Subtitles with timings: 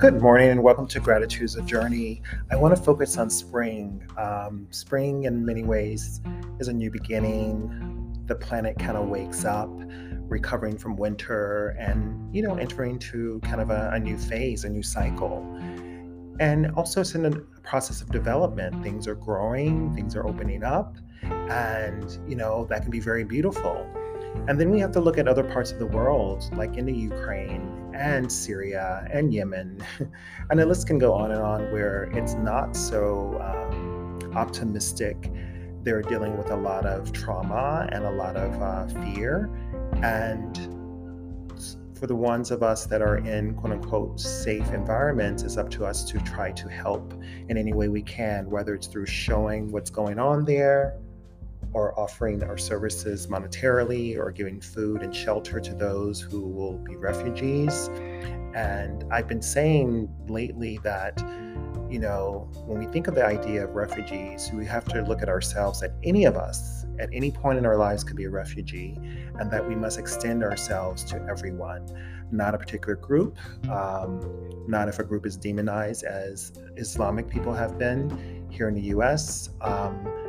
[0.00, 2.22] Good morning and welcome to Gratitude's a Journey.
[2.50, 4.02] I want to focus on spring.
[4.16, 6.22] Um, spring, in many ways,
[6.58, 8.16] is a new beginning.
[8.24, 9.68] The planet kind of wakes up,
[10.26, 14.70] recovering from winter, and you know, entering to kind of a, a new phase, a
[14.70, 15.44] new cycle.
[16.40, 18.82] And also, it's in a process of development.
[18.82, 23.86] Things are growing, things are opening up, and you know, that can be very beautiful.
[24.48, 26.94] And then we have to look at other parts of the world, like in the
[26.94, 29.84] Ukraine and Syria and Yemen.
[30.50, 35.30] And the list can go on and on where it's not so um, optimistic.
[35.82, 39.48] They're dealing with a lot of trauma and a lot of uh, fear.
[40.02, 40.56] And
[41.94, 45.84] for the ones of us that are in quote unquote safe environments, it's up to
[45.84, 47.14] us to try to help
[47.48, 50.98] in any way we can, whether it's through showing what's going on there
[51.72, 56.96] or offering our services monetarily or giving food and shelter to those who will be
[56.96, 57.88] refugees.
[58.54, 61.22] And I've been saying lately that,
[61.88, 65.28] you know, when we think of the idea of refugees, we have to look at
[65.28, 68.98] ourselves that any of us at any point in our lives could be a refugee,
[69.38, 71.86] and that we must extend ourselves to everyone,
[72.30, 73.38] not a particular group,
[73.70, 74.20] um,
[74.68, 79.50] not if a group is demonized as Islamic people have been here in the US.
[79.62, 80.19] Um,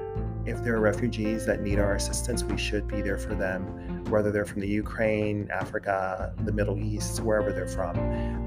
[0.45, 3.63] if there are refugees that need our assistance, we should be there for them,
[4.05, 7.97] whether they're from the Ukraine, Africa, the Middle East, wherever they're from.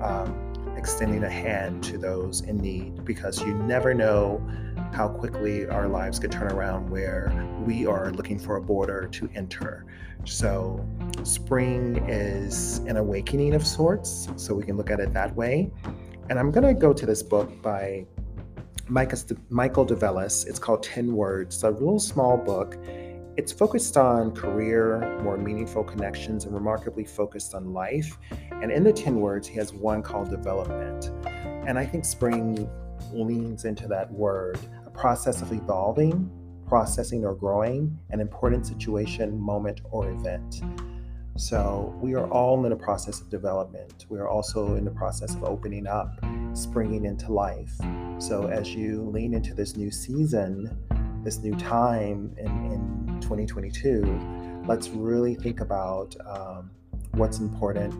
[0.02, 4.44] Um, extending a hand to those in need because you never know
[4.92, 7.32] how quickly our lives could turn around where
[7.64, 9.86] we are looking for a border to enter.
[10.24, 10.86] So,
[11.22, 15.70] spring is an awakening of sorts, so we can look at it that way.
[16.28, 18.06] And I'm going to go to this book by
[18.88, 20.46] Michael DeVellis.
[20.46, 21.56] It's called 10 Words.
[21.56, 22.76] It's a little small book.
[23.36, 28.16] It's focused on career, more meaningful connections, and remarkably focused on life.
[28.62, 31.10] And in the 10 words, he has one called development.
[31.66, 32.68] And I think spring
[33.12, 36.30] leans into that word a process of evolving,
[36.66, 40.62] processing or growing, an important situation, moment, or event.
[41.36, 44.06] So we are all in a process of development.
[44.08, 47.72] We are also in the process of opening up, springing into life.
[48.18, 50.76] So as you lean into this new season,
[51.22, 56.70] this new time in, in 2022, let's really think about um,
[57.12, 57.94] what's important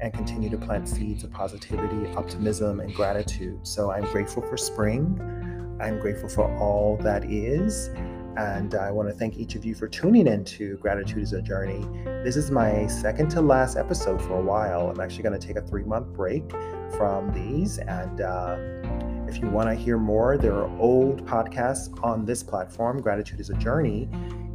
[0.00, 3.66] and continue to plant seeds of positivity, optimism, and gratitude.
[3.66, 5.18] So I'm grateful for spring.
[5.80, 7.90] I'm grateful for all that is.
[8.38, 11.42] And I want to thank each of you for tuning in to Gratitude is a
[11.42, 11.84] Journey.
[12.22, 14.88] This is my second to last episode for a while.
[14.88, 16.48] I'm actually going to take a three month break
[16.96, 17.78] from these.
[17.78, 18.56] And uh,
[19.26, 23.50] if you want to hear more, there are old podcasts on this platform, Gratitude is
[23.50, 24.08] a Journey,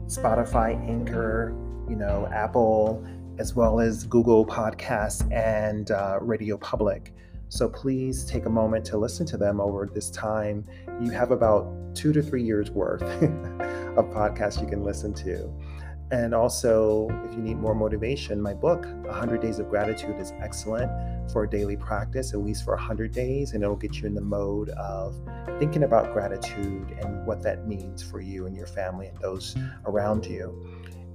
[0.06, 1.54] Spotify, Anchor,
[1.90, 3.06] you know, Apple,
[3.38, 7.14] as well as Google Podcasts and uh, Radio Public.
[7.50, 10.64] So please take a moment to listen to them over this time.
[11.02, 13.02] You have about two to three years worth
[13.98, 15.52] of podcasts you can listen to.
[16.12, 20.92] And also, if you need more motivation, my book, 100 Days of Gratitude, is excellent
[21.32, 24.70] for daily practice, at least for 100 days, and it'll get you in the mode
[24.70, 25.16] of
[25.58, 29.56] thinking about gratitude and what that means for you and your family and those
[29.86, 30.56] around you.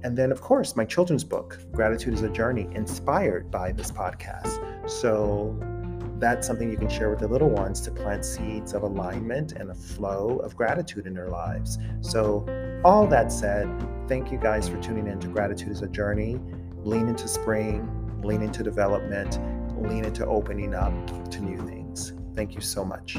[0.03, 4.89] And then, of course, my children's book, Gratitude is a Journey, inspired by this podcast.
[4.89, 5.57] So,
[6.19, 9.71] that's something you can share with the little ones to plant seeds of alignment and
[9.71, 11.79] a flow of gratitude in their lives.
[12.01, 12.45] So,
[12.83, 13.67] all that said,
[14.07, 16.39] thank you guys for tuning in to Gratitude is a Journey.
[16.83, 17.87] Lean into spring,
[18.23, 19.37] lean into development,
[19.81, 20.93] lean into opening up
[21.31, 22.13] to new things.
[22.35, 23.17] Thank you so much.